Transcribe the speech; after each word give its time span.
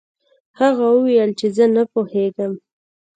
هغه 0.59 0.85
وویل 0.95 1.29
چې 1.39 1.47
زه 1.55 1.65
نه 1.75 1.83
پوهیږم. 1.91 2.53